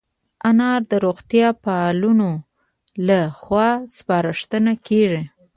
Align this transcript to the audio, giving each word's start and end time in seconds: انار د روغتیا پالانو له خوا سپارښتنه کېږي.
انار 0.49 0.81
د 0.91 0.93
روغتیا 1.05 1.47
پالانو 1.63 2.31
له 3.07 3.19
خوا 3.39 3.69
سپارښتنه 3.95 4.73
کېږي. 4.87 5.21